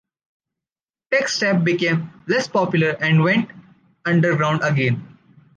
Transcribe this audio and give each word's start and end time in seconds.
Techstep 1.13 1.63
became 1.63 2.09
less 2.25 2.47
popular 2.47 2.97
and 3.03 3.23
went 3.23 3.51
underground 4.03 4.61
again. 4.63 5.15